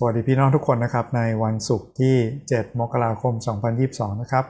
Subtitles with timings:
[0.00, 2.16] สวัสดีพี่น้องทุกคนนะครับในวันศุกร์ที่
[2.48, 3.34] 7 มกราคม
[3.76, 4.44] 2022 นะครับ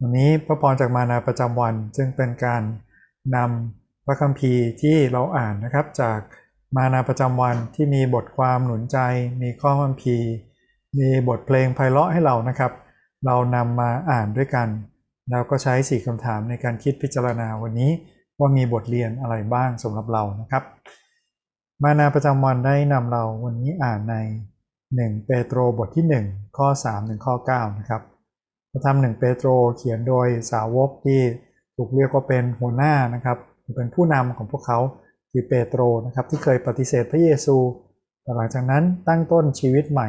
[0.00, 2.62] วันนี้พระพรจากมานาประจำวันซึ่งเป็นการ
[3.36, 6.18] นำพระคัมภีร์ที่เราอ่านนะครับ จาก
[6.76, 8.98] มานาประจำวันที่มีบทความหนุนใจ
[9.42, 10.28] มีข้อคัมภีร์
[10.98, 12.72] มีบทเพลงไพเราะให้เรานะครับ
[13.26, 14.68] เรานำมาอ่านด้วยกัน
[15.30, 17.90] แล้วก็ใช้สี่คำถามในการคิดพิจารณาวันนี้
[18.38, 20.62] ว่ามีบทเรียนอะไรบ้างสำหรับเรานะครับ
[21.82, 24.16] มานาประจำวันได้นำเราวันนี้อ่านใน
[24.96, 28.02] 1 เปโตรบทที่ 1 ข้อ 3 ถึงข้อ 9 นะครับ
[28.70, 31.20] พระธรรมหนึ่งเปโตรเขียนโดยสาวกที่
[31.76, 33.38] ถูกเรียกว่าเป็นหัวหน้านะครับ
[33.76, 34.78] เป็นผู้นำของพวกเขา
[35.30, 37.56] คือเปโตรนะครับที่เคยปฏิเสธพระเยซู
[38.22, 40.08] แต่หลังจากนั้นตั้งต้นชีวิตใหม่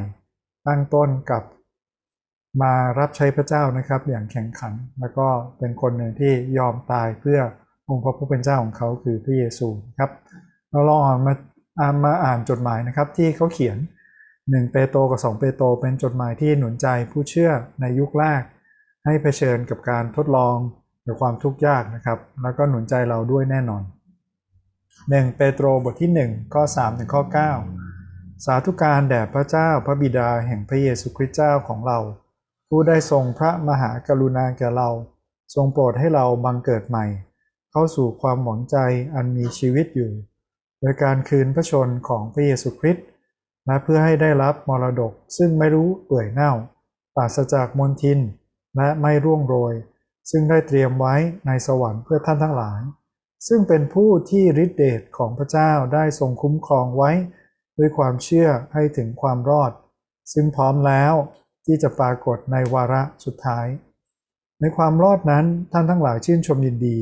[0.68, 1.44] ตั้งต้นกับ
[2.62, 5.28] มารับใช้พระเจ้านะครับอย่างแข่งขัน แล้วก็
[5.58, 7.40] เป็นคนหนึ่งที่ยอมตายเพื่อ
[7.90, 9.68] องค์พระผู้เป็นเจ้าของเขาคือพระเยซู
[10.00, 10.12] ครับ
[10.70, 11.34] เราลองมา
[11.80, 13.78] อามาอ่านจดหมายนะครับที่เขาเขียน
[14.52, 18.42] 1 เปโตรกับ 2 เปโตรเป็นจดหมายที่หนุนใจผู้เชื่อในยุคแรก
[19.06, 20.58] ให้เผชิญกับการทดลอง
[21.06, 23.84] กับความทุกข์ยากนะครับ แล้วก็หนุนใจเราด้วยแน่นอน
[24.60, 27.24] 1 เปโตรบทที่1ข้อ3ถึงข้อ
[27.84, 32.00] 9 สาธุการแด่พระเจ้าพระบิดาแห่งพระเยซูคริสต์เจ้าของเรา
[32.70, 34.90] ผู้ได้ทรงพระมหากรุณาแก่เรา
[35.56, 37.06] ทรงโปรดให้เราบังเกิดใหม่
[37.72, 38.78] เข้าสู่ความหวังใจ
[39.16, 40.12] อันมีชีวิตอยู่
[40.80, 43.06] โดยการคืนพระชนของพระเยซูคริสต์
[43.70, 46.52] และเพื่อให้ได้รับมรดกซึ่งไม่รู้เปื่อยเน่า
[47.16, 48.20] ปราศจากมลทิน
[48.78, 49.74] และไม่ร่วงโรย
[50.32, 51.16] ซึ่งได้เตรียมไว้
[51.48, 52.82] ในสวรรค์เพื่อท่านทั้งหลาย
[53.48, 57.12] ซึ่งเป็นผู้ที่ฤทธิเดชของพระเจ้าได้ทรงคุ้มครองไว้
[57.78, 59.72] ด้วยความเชื่อให้ถึงความรอด
[60.34, 61.14] ซึ่งพร้อมแล้ว
[61.66, 63.68] ที่จะปรากฏในวาระสุดท้าย
[64.60, 66.98] ในความรอดนั้นท่านทั้งหลายชื่นชมยินดี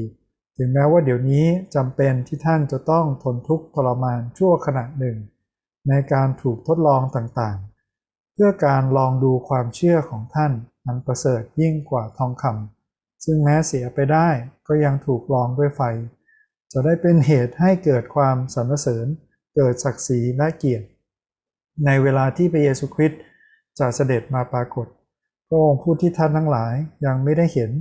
[0.57, 1.45] ถึงแม้ว่าเดี๋ยวนี้
[1.75, 5.17] จำเป็นที่ท่านจะต้องทนทุกข์ทรมานชั่วขณะหนึ่ง
[5.89, 10.51] ในการถูกทดลองต่างๆ เพื่อการลองดูความเชื่อของท่าน
[10.85, 14.29] มันประเสริฐยิ่งกว่าทองคำซึ่งแม้เสียไปได้
[14.67, 15.81] ก็ยังถูกลองด้วยไฟ
[16.71, 19.07] จะได้เป็นเหตุให้เกิดความสรรเสริญ
[19.55, 20.87] เกิดศักดิ์ศรีและเกียรติ
[21.85, 23.21] ในเวลาที่พระเยซูคริสต์
[23.79, 24.87] จะเสด็จมาปรากฏ
[25.47, 26.73] พระองค์ผู้ที่ท่านทั้งหลาย
[27.05, 27.71] ยังไม่ได้เห็น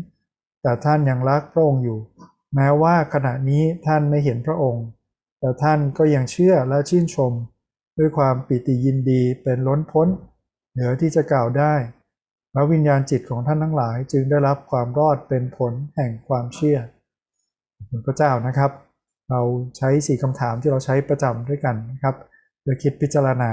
[0.63, 1.99] แต่ท่านยังรักพระองค์อยู่
[2.55, 4.85] แม้ว่าขณะนี้ท่านไม่เห็นพระองค์
[5.41, 7.33] แต่ท่านก็ยังเชื่อและชื่นชม
[7.99, 10.09] ด้วยความปิติยินดีเป็นล้นพ้น
[10.73, 11.75] เหนือที่จะกล่าวได้
[12.53, 16.79] และวิญญาณจิตของท่านทั้งหลายจึงได้รับความรอดเป็นผลแห่งความเชื่อ
[17.91, 18.71] คุณพระเจ้านะครับ
[19.31, 19.41] เรา
[19.77, 22.15] ใช้สี่คำถามที่เราใช้ประจำด้วยกันนะครับ
[22.63, 23.51] โดยคิดพิจารณา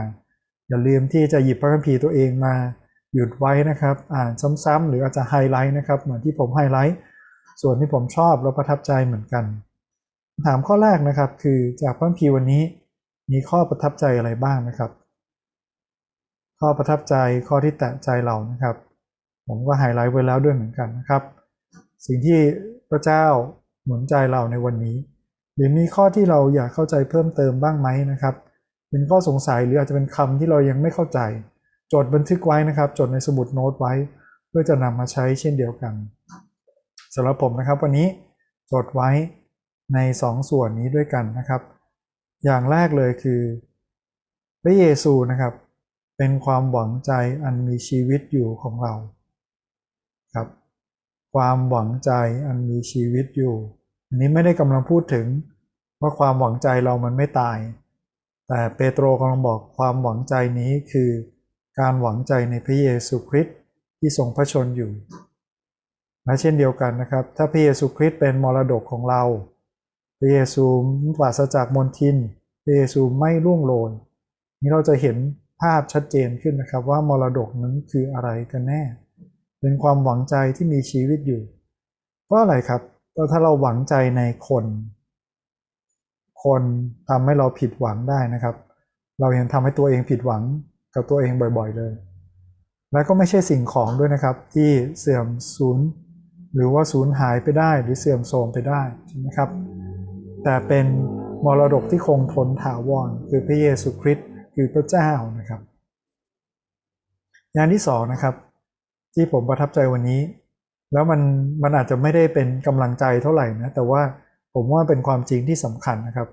[0.70, 2.54] อย่าลืมที่จะหยิบพระคัมภีร์ตัวเองมา
[3.14, 4.32] หยุดไว้นะครับ อ่าน
[4.64, 6.98] ซ้ำๆหรืออาจจะไฮไลท์นะครับ เหมือนที่ผมไฮไลท์
[7.62, 9.44] ส่วนที่ผมชอบและประทับใจเหมือนกัน
[10.46, 12.64] ถามข้อแรกนะครับ คือจากพระคัมภีร์วันนี้
[13.32, 14.92] มีข้อประทับใจอะไรบ้างนะครับ
[16.60, 17.16] ข้อประทับใจ
[17.48, 18.76] ข้อที่แตะใจเรานะครับ
[19.48, 21.22] ผมก็ไฮไลท์ไว้แล้วด้วยเหมือนกันนะครับ
[22.06, 22.40] สิ่งที่
[22.90, 23.26] พระเจ้า
[23.86, 24.98] หนุนใจเราในวันนี้
[25.56, 28.36] หรือมีข้อที่เราอยากเข้าใจเพิ่มเติมบ้างไหมนะครับ
[28.90, 31.20] เป็นข้อสงสัยหรืออาจจะเป็นคำที่เรายังไม่เข้าใจ
[31.94, 33.94] จดบันทึกไว้นะครับ จดในสมุดโน้ตไว้
[34.50, 35.94] เพื่อจะนำมาใช้เช่นเดียวกัน
[37.16, 38.08] สำหรับผมนะครับวันนี้
[38.72, 39.10] จดไว้
[39.94, 41.62] ใน 2ส่วนนี้ด้วยกันนะครับ
[42.46, 43.42] อย่างแรกเลยคือ
[44.64, 45.54] พระเยซูนะครับ
[46.18, 47.12] เป็นความหวังใจ
[47.44, 48.94] อันมีชีวิตอยู่ของเรา
[50.36, 50.48] ครับ
[51.34, 52.12] ความหวังใจ
[52.48, 53.56] อันมีชีวิตอยู่
[54.08, 55.26] อันนี้ไม่ได้กำลังพูดถึง
[56.02, 57.58] ว่าความหวังใจเรามันไม่ตาย
[58.48, 61.10] แต่เปโตรกำลังบอกความหวังใจนี้คือ
[61.80, 63.56] การหวังใจในพระเยซูคริสต์
[64.00, 64.92] ที่ทรงพระชนอยู่
[66.26, 69.24] และเช่นเดียวกันนะครับ ถ้าพระเยซูคริสต์เป็นมรดกของเรา
[70.24, 70.66] ระเยซู
[71.20, 72.18] ปราศจากมนทิน
[72.64, 73.92] พระเยซูไม่ร่วงโรย
[74.62, 75.18] นี่เราจะเห็น
[75.62, 78.82] ภาพชัดเจนขึ้นนะครับว่ามรดกนั้นคืออะไรกันแน่
[79.60, 81.42] เป็นความหวังใจที่มีชีวิตอยู่
[82.26, 82.82] เพราะอะไรครับ
[83.32, 84.66] ถ้าเราหวังใจในคน
[86.44, 86.62] คน
[87.10, 88.56] ทำให้เราผิดหวังได้นะครับ
[89.20, 90.42] เรายังทำให้ตัวเองผิดหวัง
[90.96, 91.94] กับตัวเองบ่อยๆเลย
[92.92, 94.70] และก็ไม่ใช่สิ่งของด้วยนะครับ ที่
[95.00, 95.80] เสื่อมสูญ
[96.54, 99.50] หรือว่าสูญหายไปได้หรือเสื่อมโทรมไปได้ใช่ไหมครับ
[100.44, 100.86] แต่เป็น
[101.46, 105.10] มรดกที่คงทนถาวรคือพระเยซูคริสต์คือพระเจ้า
[105.40, 105.62] นะครับ
[107.56, 108.36] งานที่สองนะครับ
[109.14, 110.22] ที่ผมประทับใจวันนี้
[110.94, 111.22] แล้วมัน
[111.64, 114.02] มันอาจจะไม่ได้เป็นกำลังใจเท่าไหร่นะแต่ว่า
[114.54, 116.30] ผมว่าเป็นความจริงที่สำคัญนะครับ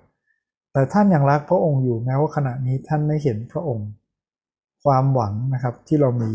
[0.73, 3.89] แต่ท่านยังรักพระองค์อยู่แม้ว่าขณะนี้ท่านไม่เห็นพระองค์
[4.85, 6.33] ความหวังนะครับที่เรามี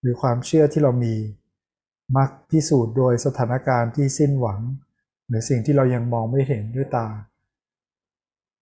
[0.00, 1.14] หรือความเชื่อที่เรามี
[2.16, 4.60] มักพิสูจน์โดยสถานการณ์ที่สิ้นหวัง
[5.32, 7.08] หรือสิ่งที่เรายังมองไม่เห็นด้วยตา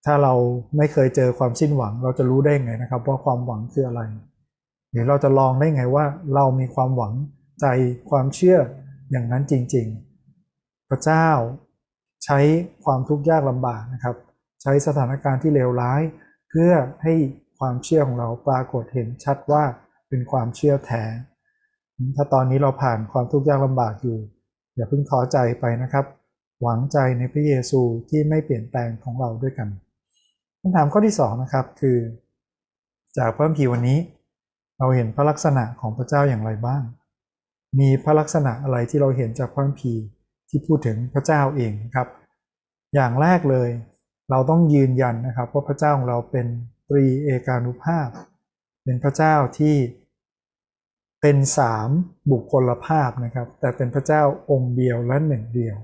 [0.05, 0.35] ถ้าเรา
[0.77, 4.01] ไม่เคยเจอความสิ้นหวัง เราจะรู้ได้ไงนะครับ ว่าความหวังคืออะไร
[4.91, 7.15] หรือเราจะลองได้ไงว่า เรามีความหวัง
[7.61, 7.67] ใจ
[8.11, 8.59] ความเชื่อ
[9.11, 9.87] อย่างนั้นจริง
[10.39, 11.29] ๆ พระเจ้า
[12.25, 12.39] ใช้
[12.85, 14.17] ความทุกข์ยากลำบากนะครับ
[14.63, 16.01] ใช้สถานการณ์ที่เลวร้าย
[16.51, 17.15] เพื่อให้
[17.59, 19.65] ความเชื่อของเราปรากฏเห็นชัดว่า
[20.09, 21.05] เป็นความเชื่อแท้
[22.17, 24.19] ถ้าตอนนี้เราผ่านความทุกข์ยากลำบากอยู่
[24.77, 26.05] อย่าเพิ่งท้อใจไปนะครับ
[26.63, 27.81] หวังใจในพระเยซู
[28.11, 29.69] ที่ไม่เปลี่ยนแปลงของเราด้วยกัน
[30.61, 31.99] คำถามข้อที่สองนะครับคือ
[33.19, 33.99] จากพระคัมภีร์วันนี้
[34.79, 36.83] เราเห็นพระลักษณะของพระเจ้าอย่างไรบ้าง
[37.79, 40.03] มีพระลักษณะอะไรที่เราเห็นจากพระคัมภีร์
[40.49, 42.09] ที่พูดถึงพระเจ้าเองครับ
[42.95, 43.69] อย่างแรกเลย
[44.31, 46.47] เราต้องยืนยันนะครับว่าพระเจ้าของเราเป็น
[46.89, 48.09] ตรีเอกานุภาพ
[48.85, 49.77] เป็นพระเจ้าที่
[51.21, 51.89] เป็นสาม
[52.31, 55.77] บุคคลภาพนะครับ แต่เป็นพระเจ้าองค์เดียวและหนึ่งเดียว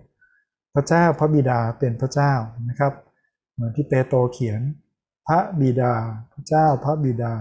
[0.77, 2.33] พระเจ้าพระบิดาเป็นพระเจ้า
[2.69, 2.93] นะครับ
[3.53, 4.61] เหมือนที่เปโตรเขียน
[5.29, 5.95] พระบิดา
[6.33, 7.35] พระเจ้าพระบิดา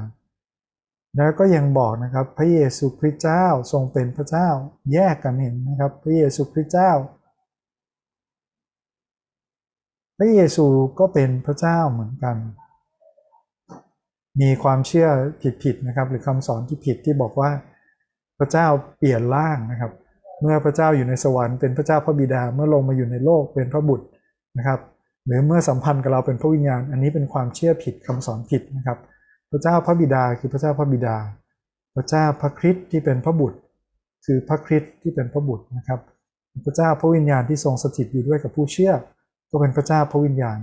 [1.17, 4.47] แล้วก็ยังบอกนะครับพระเยซูคริสต์เจ้าทรงเป็นพระเจ้า
[4.93, 6.91] แยกกันเห็นนะครับ พระเยซูคริสต์เจ้า
[10.17, 10.65] พระเยซู
[10.99, 12.35] ก็เป็นพระเจ้าเหมือนกัน
[14.41, 15.09] มีความเชื่อ
[15.63, 17.51] ผิดๆนะครับ หรือคำสอนที่ผิดที่บอกว่า
[18.39, 18.67] พระเจ้า
[18.97, 19.91] เปลี่ยนร่างนะครับ
[20.41, 24.05] เมื่อพระเจ้าอยู่ในสวรรค์เป็นพระเจ้าพระบิดาเมื่อลงมาอยู่ในโลกเป็นพระบุตร
[24.57, 24.79] นะครับ
[25.25, 28.97] หรือเมื่อสัมพันธ์กับเราเป็นพระวิญญาณ อันนี้เป็นความเชื่อผิดคำสอนผิดนะครับ
[29.51, 31.17] พระเจ้าพระบิดาคือพระเจ้าพระบิดา
[31.95, 33.57] พระเจ้าพระคริสต์ที่เป็นพระบุตร
[34.25, 35.99] คือพระคริสต์ที่เป็นพระบุตรนะครับ
[36.65, 38.93] พระเจ้าพระวิญญาณที่ทรงสถิตอยู่ด้วยกับผู้เชื่อ
[39.51, 40.59] ก็เป็นพระเจ้าพระวิญญาณ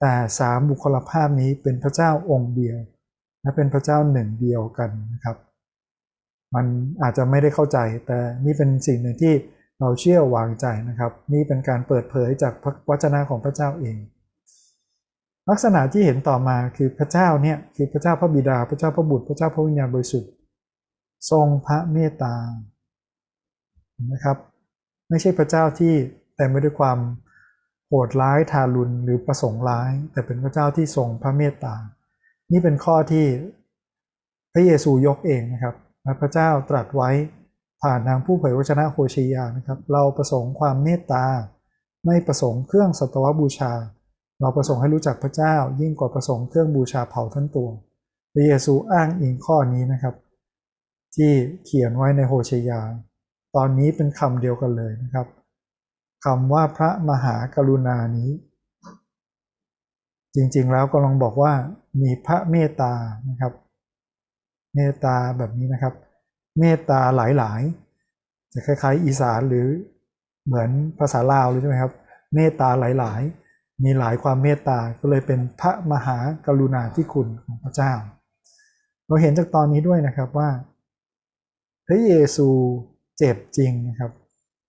[0.00, 2.78] แต่สามบุคลภาพนี้เป็นพระเจ้าองค์เดียว
[3.42, 5.36] และเป็นพระเจ้าหนึ่งเดียวกันนะครับ
[6.54, 6.66] มัน
[7.02, 9.34] อาจจะไม่ได้เข้าใจ แต่นี่เป็นสิ่งหนึ่งที่
[9.80, 13.96] เราเชื่อวางใจนะครับ นี่เป็นการเปิดเผยจากพระวจนะของพระเจ้าเอง
[15.50, 20.32] ลักษณะที่เห็นต่อมาคือพระเจ้าเนี่ยคือพระเจ้าพระบิดา พระเจ้าพระบุตร พระเจ้าพระวิญญาณบริสุทธิ์
[21.30, 22.34] ทรงพระเมตตา
[24.12, 24.36] นะครับ
[25.08, 25.94] ไม่ใช่พระเจ้าที่
[26.36, 26.98] แต่ไม่ด้วยความ
[27.88, 31.74] โหดร้ายทารุณหรือประสงค์ร้าย แต่เป็นพระเจ้าที่ทรงพระเมตตา
[32.52, 33.26] นี่เป็นข้อที่
[34.52, 35.74] พระเยซูยกเองนะครับ
[36.20, 37.10] พระเจ้าตรัสไว้
[37.82, 41.26] ผ่านทางผู้เผยวจนะโฮชยานะครับ เราประสงค์ความเมตตา
[42.06, 43.72] ไม่ประสงค์เครื่องสัตวบูชา
[44.40, 47.68] เราประสงค์ให้รู้จักพระเจ้า ยิ่งกว่าประสงค์เครื่องบูชาเผาทั้งตัว
[48.32, 50.14] พระเยซูอ้างอิงข้อนี้นะครับ
[51.14, 51.32] ที่
[51.64, 52.80] เขียนไว้ในโฮชยา
[53.56, 55.26] ตอนนี้เป็นคำเดียวกันเลยนะครับ
[56.24, 58.30] คำว่าพระมหากรุณานี้
[60.34, 61.52] จริงๆแล้วก็ลองบอกว่า
[62.02, 62.94] มีพระเมตตา
[63.28, 63.52] นะครับ
[64.74, 65.94] เมตตาแบบนี้นะครับ
[66.60, 69.68] เมตตาหลายๆจะคล้ายๆ อีสานหรือ
[70.46, 71.92] เหมือนภาษาลาวเลยใช่ไหมครับ
[72.34, 77.92] เมตตาหลายๆ มีหลายความเมตตาก็เลยเป็นพระมหากรุณาธิคุณของพระเจ้า
[79.06, 80.48] เราเห็นจากตอนนี้ด้วยนะครับว่า
[81.86, 82.48] พระเยซู
[83.18, 84.10] เจ็บจริงนะครับ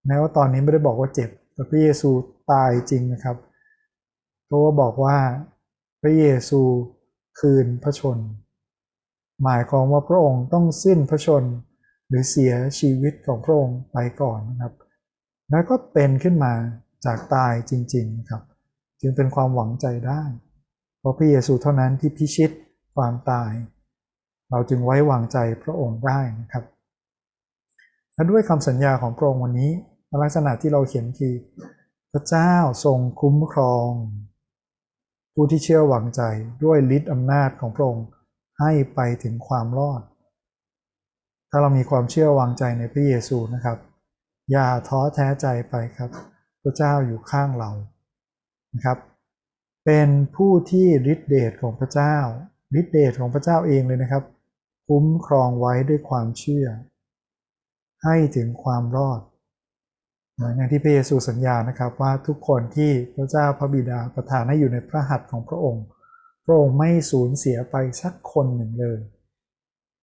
[0.07, 2.09] แม้ว่าตอนนี้ไม่ได้บอกว่าเจ็บแต่พระเยซู
[2.51, 3.37] ตายจริงนะครับ
[4.45, 5.17] เพราะว่าบอกว่า
[6.01, 6.61] พระเยซู
[7.39, 8.17] คืนพระชน
[9.43, 11.43] หมายความว่าพระองค์ต้องสิ้นพระชน
[12.07, 14.73] หรือเสียชีวิตของพระองค์ไปก่อนนะครับ
[15.51, 16.53] แล้วก็เป็นขึ้นมา
[17.05, 18.43] จากตายจริงๆครับ
[19.01, 20.21] จึงเป็นความหวังใจได้
[20.99, 22.51] เพราะพระเยซูเท่านั้นที่พิชิต
[22.95, 23.51] ความตาย
[24.51, 26.63] เราจึงไว้วางใจพระองค์ได้นะครับ
[28.13, 29.71] และด้วยคำสัญญาของพระองค์วันนี้
[30.21, 31.35] ลักษณะที่เราเขียนคือ
[32.11, 32.53] พระเจ้า
[32.85, 33.89] ทรงคุ้มครอง
[35.33, 36.21] ผู้ที่เชื่อหวังใจ
[36.63, 38.05] ด้วยฤทธิ์อำนาจของพระองค์
[38.59, 40.01] ให้ไปถึงความรอด
[41.49, 43.77] ถ้าเรามีความเชื่อวางใจในพระเยซูนะครับ
[44.51, 46.09] อย่าท้อแท้ใจไปครับ
[46.63, 47.71] พระเจ้าอยู่ข้างเรา
[48.73, 48.97] นะครับ
[49.85, 52.17] เป็นผู้ที่ฤทธิเดชของพระเจ้า
[52.79, 54.23] ฤทธิเดชของพระเจ้าเองเลยนะครับ
[54.87, 56.67] คุ้มครองไว้ด้วยความเชื่อ
[58.03, 59.21] ให้ถึงความรอด
[60.33, 65.85] เหมือนอย่างที่พระเยซูสัญญานะครับว่าทุกคนที่พระเจ้าพระบิดาประทานให้อยู่ในพระหัตถ์ของพระองค์
[66.45, 68.99] พระองค์ไม่สูญเสียไปสักคนหนึ่งเลย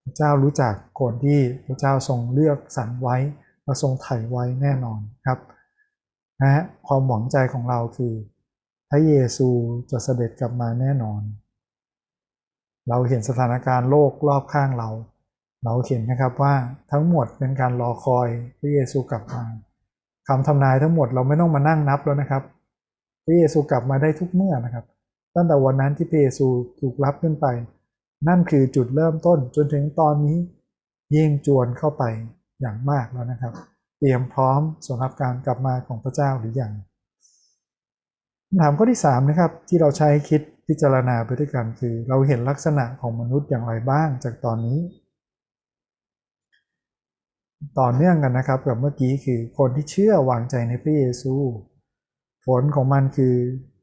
[0.02, 3.16] พระเจ้ารู้จักคนที่พระเจ้าทรงเลือกสรรไว้
[3.66, 5.38] มาทรงไถ่ไว้แน่นอนครับ
[6.42, 8.14] นะความหวังใจของเราคือ
[8.90, 9.48] พระเยซู
[9.90, 11.22] จะเสด็จกลับมาแน่นอน
[12.88, 14.90] เราเห็นสถานการณ์โลกรอบข้างเรา
[15.64, 16.54] เราเห็นนะครับว่า
[16.92, 18.28] ทั้งหมดเป็นการรอคอย
[18.60, 19.42] พระเยซูกลับมา
[20.28, 22.42] คำทำนายทั้งหมดเราไม่ต้องมานั่งนับแล้วนะครับ
[23.24, 24.84] พระเยซูกลับมาได้ทุกเมื่อนะครับ
[25.34, 26.46] ตั้งแต่วันนั้นที่พระเยซู
[26.80, 27.46] ถูกรับขึ้นไป
[28.28, 30.38] นั่นคือจุดเริ่มต้นจนถึงตอนนี้
[31.16, 32.04] ยิ่งจวนเข้าไป
[32.60, 33.54] อย่างมากแล้วนะครับ
[33.98, 36.72] เตรียมพร้อมสำหรับการกลับมาของพระเจ้าหรืออยัง
[38.46, 44.78] คำถามข้อที่3นะครับที่เราใช้คิดพิจารณาไปด้วยกันคือ เราเห็นลักษณะของมนุษย์อย่างไรบ้างจากตอนนี้
[47.80, 51.34] ต่อเนื่องกันนะครับกับเมื่อกี้คือคนที่เชื่อวางใจในพระเยซู
[52.46, 53.36] ผลของมันคือ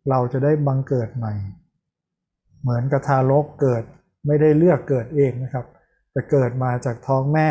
[0.10, 1.34] เราจะได้บังเกิดใหม่
[2.62, 3.84] เหมือนกับทารกเกิด
[4.28, 5.66] ไม่ได้เลือกเกิดเองนะครับ
[6.12, 7.50] แต่เกิดมาจากท้องแม่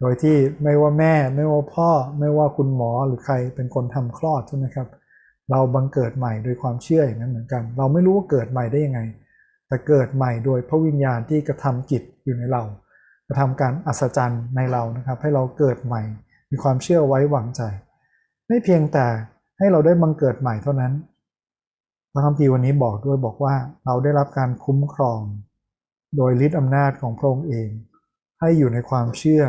[0.00, 4.88] โดยที่ไม่ว่าแม่ไม่ว่าพ่อ ไม่ว่าคุณหมอหรือใครเป็นคนทำคลอดใช่ไหมครับ
[5.50, 9.00] เราบังเกิดใหม่โดยความเชื่ออย่างนั้นเหมือนกัน เราไม่รู้ว่าเกิดใหม่ได้ยังไง
[9.68, 12.62] แต่เกิดใหม่โดยพระวิญญาณที่กระทำกิจอยู่ในเรา
[13.28, 16.02] กระทำการอัศจรรย์ในเรานะครับ ให้เราเกิดใหม่
[16.50, 17.62] มีความเชื่อไว้วางใจ
[18.48, 19.06] ไม่เพียงแต่
[19.58, 20.92] ให้เราได้บังเกิดใหม่เท่านั้น
[22.12, 25.20] พระคัมภีร์วันนี้บอกด้วยบอกว่าเราได้รับการคุ้มครอง
[26.16, 27.68] โดยฤทธิอำนาจของพระองค์เอง
[28.40, 29.44] ให้อยู่ในความเชื่อ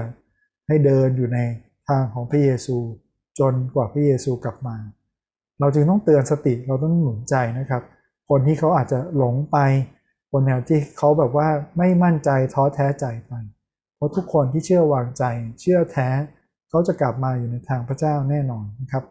[0.68, 1.40] ให้เดินอยู่ใน
[1.88, 2.78] ทางของพระเยซู
[3.40, 4.78] จนกว่าพระเยซูกลับมา
[5.60, 7.84] เราจึงต้องเตือนสติเราต้องหนุนใจนะครับ
[8.30, 9.58] คนที่เขาอาจจะหลงไป
[10.32, 13.34] คนแนวที่เขาแบบว่าไม่มั่นใจท้อแท้ใจไป
[13.96, 15.24] เพราะทุกคนที่เชื่อวางใจ
[15.62, 16.08] เชื่อแท้
[16.70, 19.04] เขาจะกลับมาอยู่ในทางพระเจ้าแน่นอนนะครับ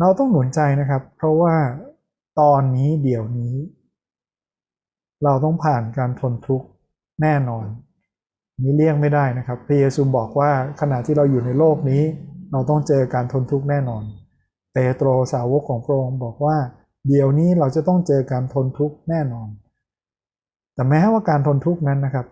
[0.00, 1.54] เราต้องหนุนใจนะครับ เพราะว่า
[2.40, 3.54] ตอนนี้เดี๋ยวนี้
[5.24, 6.66] เราต้องผ่านการทนทุกข์
[7.22, 7.66] แน่นอน
[8.62, 10.50] นี้เลี่ยงไม่ได้นะครับพระเยซูบอกว่า
[10.80, 12.02] ขณะที่เราอยู่ในโลกนี้
[12.52, 14.02] เราต้องเจอการทนทุกข์แน่นอน
[14.72, 16.56] เปโตรสาวกของพระองค์บอกว่า
[17.08, 19.48] เดี๋ยวนี้เราจะต้องเจอการทนทุกข์แน่นอน
[20.74, 22.26] แต่แม้ว่าการทนทุกข์นั้นนะครับ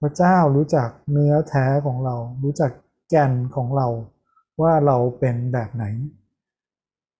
[0.00, 2.70] พระเจ้ารู้จักเนื้อแท้ของเรา รู้จัก
[3.10, 3.88] แก่นของเรา
[4.62, 5.84] ว่าเราเป็นแบบไหน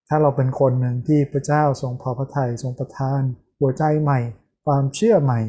[0.09, 3.23] ถ้าเราเป็นคนหนึ่งที่พระเจ้าทรงพอพระทัยทรงประทาน
[3.59, 4.19] หัวใจใหม่
[4.65, 5.41] ความเชื่อใหม่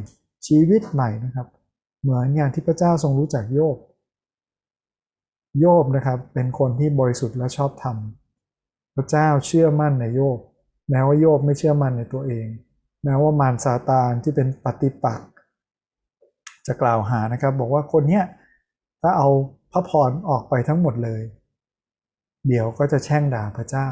[0.48, 1.48] ชีวิตใหม่นะครับ
[2.02, 3.78] เหมือนอย่างที่พระเจ้าทรงรู้จักโยบ
[5.60, 7.98] โยบนะครับเป็นคนที่บริสุทธิ์และชอบธรรม
[8.96, 10.40] พระเจ้าเชื่อมั่นในโยบ
[10.90, 12.48] แม้ว่าโยบไม่เชื่อมั่นในตัวเอง
[13.04, 15.30] แม้ว่ามารซาตานที่เป็นปฏิปักษ์
[16.68, 18.24] จะกล่าวหานะครับ บอกว่าคนเนี้ย
[19.02, 19.30] ถ้าเอา
[19.72, 21.22] พระพรออกไปทั้งหมดเลย
[22.48, 23.90] เดี๋ยวก็จะแช่งด่าพระเจ้า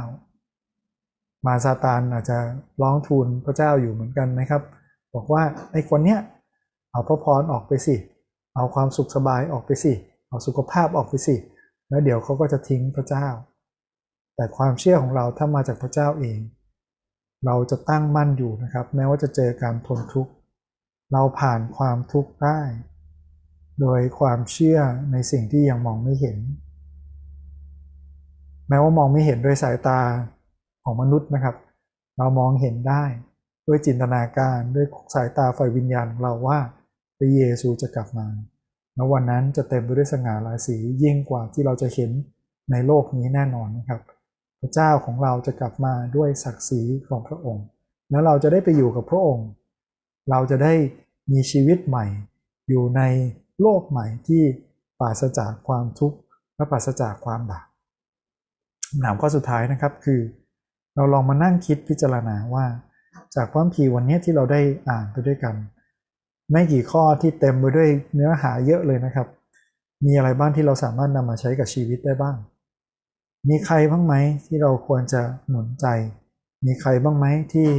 [1.45, 2.37] มาซาตานอาจจะ
[2.81, 4.61] ร้องทูลพระเจ้าอยู่เหมือนกันนะครับ
[5.15, 6.19] บอกว่าไอ้คนเนี้ย
[6.91, 7.95] เอาพระพรออกไปสิ
[8.55, 9.93] เอาความสุขสบายออกไปสิ
[10.27, 11.35] เอาสุขภาพออกไปสิ
[11.89, 13.27] แล้วเดี๋ยวเขาก็จะทิ้งพระเจ้า
[14.35, 16.39] แต่ความเชื่อของเราถ้ามาจากพระเจ้าเอง
[17.45, 20.31] เราจะตั้งมั่นอยู่นะครับ แม้ว่าจะเจอการทนทุกข์
[21.13, 22.59] เราผ่านความทุกข์ได้
[23.81, 24.79] โดยความเชื่อ
[25.11, 26.37] ในสิ่งที่ยังมองไม่เห็น
[28.69, 29.99] แม้ว่ามองไม่เห็นด้วยสายตา
[30.86, 31.56] ของมนุษย์นะครับ
[32.18, 33.04] เรามองเห็นได้
[33.68, 36.60] ด้วยจินตนาการด้วยสายตาฝ่ายวิญญาณของเราว่า
[37.18, 38.27] พระเยซูจะกลับมา
[38.96, 42.12] แล้ววันนั้นจะเต็มไปด้วยสง่าราศียิ่งกว่าที่เราจะเห็น
[42.72, 44.01] ในโลกนี้แน่นอนนะครับ
[44.62, 47.65] พระเจ้าของเราจะกลับมาด้วยศักดิ์ศรีของพระองค์
[48.12, 49.48] แล้วเราจะได้ไปอยู่กับพระองค์
[50.30, 50.74] เราจะได้
[51.32, 52.06] มีชีวิตใหม่
[52.70, 53.01] อยู่ใน
[53.62, 54.44] โลกใหม่ที่
[55.00, 56.18] ปราศจากความทุกข์
[56.56, 57.65] และปราศจากความบาป
[59.00, 60.20] หนามข้อสุดท้ายนะครับคือ
[60.95, 62.65] เราลองมานั่งคิดพิจารณาว่า
[63.35, 65.55] จากพระคัมภีร์วันนี้ที่เราได้อ่านไปด้วยกัน
[66.51, 69.27] ไม่กี่ข้อที่เต็มไปด้วยเนื้อหาเยอะเลยนะครับ
[70.05, 72.35] มีอะไรบ้างที่เราสามารถนำมาใช้กับชีวิตได้บ้าง
[73.49, 74.13] มีใครบ้างไหม
[74.45, 75.85] ที่เราควรจะหนุนใจ
[76.65, 77.69] มีใครบ้างไหมที่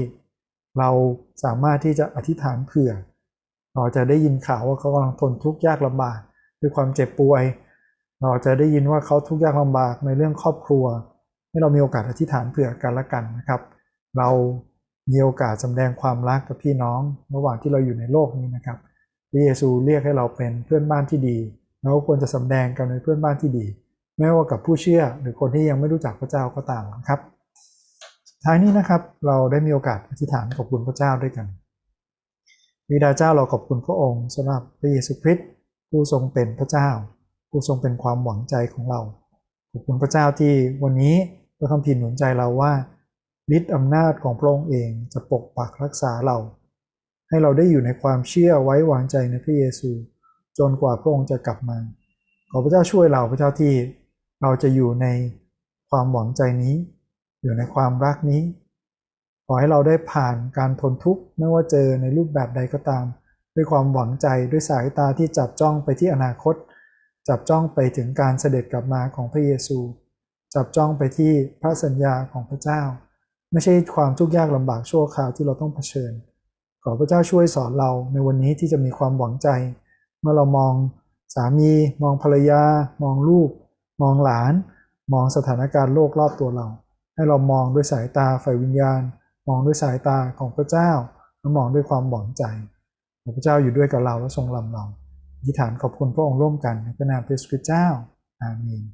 [0.79, 0.91] เรา
[1.45, 2.93] สามารถที่จะอธิษฐานเผื่อ
[3.75, 6.19] เราจะได้ยินข่าวว่าเขากำลังทนทุกข์ยากลำบาก
[6.61, 7.43] ด้วยความเจ็บป่วย
[8.21, 10.85] เราจะได้ยินว่าเขาทุกข์ยากลำบากในเรื่องครอบครัว
[11.57, 13.61] ให้เรามีโอกาสอธิษฐานเผื่อกันละกันนะครับ
[14.19, 14.29] เรา
[15.11, 17.01] มีโอกาสสำแดงความรักกับพี่น้อง
[17.35, 18.79] ระหว่างที่เราอยู่ในโลกนี้นะครับ
[19.31, 21.37] พระเยซูเรียกให้เราเป็นเพื่อนบ้านที่ดี
[21.83, 23.67] เราควรจะสำแดงกันในเพื่อนบ้านที่ดี
[24.19, 27.21] ไม่ว่ากับผู้เชื่อหรือคนที่ยังไม่รู้จักพระเจ้าก็ตามนะครับ
[28.45, 31.47] ท้ายนี้นะครับเราได้มีโอกาสอธิษฐานขอบคุณพระเจ้าด้วยกัน
[32.91, 35.47] วิดาเจ้าเราขอบคุณพระองค์สำหรับพระเยซูคริสต์
[35.91, 36.89] ผู้ทรงเป็นพระเจ้า
[37.51, 39.01] ผู้ทรงเป็นความหวังใจของเรา
[39.73, 41.15] ขอบคุณพระเจ้าที่วันนี้
[41.59, 42.73] พระคัมภีร์หนุนใจเราว่า
[43.57, 46.39] ฤทธิ์อำนาจของพระองค์เองจะปกปักรักษาเรา
[47.29, 49.91] ให้เราได้อยู่ในความเชื่อไว้วางใจในพระเยซู
[50.59, 51.79] จนกว่าพระองค์จะกลับมา
[52.51, 53.73] ขอพระเจ้าช่วยเราพระเจ้าที่
[54.43, 55.07] เราจะอยู่ใน
[55.91, 56.75] ความหวังใจนี้
[57.43, 58.43] อยู่ในความรักนี้
[59.47, 63.05] ขอให้เราได้ผ่านการทนทุกข์ไม่ว่าเจอในรูปแบบใดก็ตาม
[63.55, 66.55] ด้วยความหวังใจด้วยสายตาที่จับจ้องไปที่อนาคต
[67.29, 69.79] จับจ้องไปถึงการเสด็จกลับมาของพระเยซู
[70.55, 72.83] จับจ้องไปที่พระสัญญาของพระเจ้า
[73.53, 76.13] ไม่ใช่ความทุกข์ยากลำบากชั่วคราวที่เราต้องเผชิญ
[76.85, 79.49] ขอพระเจ้าช่วยสอนเราในวันนี้ที่จะมีความหวังใจ
[80.21, 80.75] เมื่อเรามอง
[81.35, 81.73] สามี
[82.03, 82.63] มองภรรยา
[83.03, 83.51] มองลูก
[84.03, 84.53] มองหลาน
[85.13, 86.67] มองสถานการณ์โลกรอบตัวเรา
[87.15, 89.01] ให้เรามองด้วยสายตาไฟวิญญาณ
[89.49, 90.91] มองด้วยสายตาของพระเจ้า
[91.41, 92.45] และมองด้วยความหวังใจ
[93.37, 94.85] พระเจ้าอยู่ด้วยกับเราและทรงลำเรา
[95.47, 97.87] ธิษฐานขอบคุณพระองค์ร่วมกันในพระนามพระคริสต์เจ้า
[98.43, 98.85] อาเมน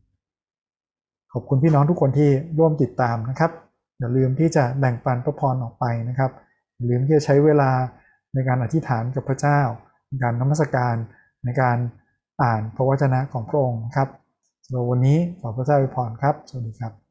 [1.33, 3.51] ขอบคุณพี่น้องทุกคนที่ร่วมติดตามนะครับ
[3.99, 6.31] อย่าลืมที่จะแบ่งปันพระพรออกไปนะครับ
[6.77, 7.71] อย่าลืมที่จะใช้เวลา
[8.35, 9.61] ในการอธิษฐานกับพระเจ้า
[10.09, 10.95] ในการนมัสการ
[11.45, 11.79] ในการ
[12.43, 14.09] อ่านพระวจนะของพระองค์ครับ
[14.65, 17.02] สำหรับวันนี้ขอพระเจ้าอวยพรครับ สวัสดีครับ